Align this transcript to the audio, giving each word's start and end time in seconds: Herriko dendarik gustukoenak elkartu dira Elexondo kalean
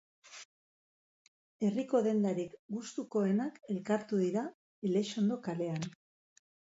Herriko 1.67 2.01
dendarik 2.07 2.55
gustukoenak 2.77 3.59
elkartu 3.81 4.23
dira 4.23 4.47
Elexondo 4.91 5.39
kalean 5.51 5.91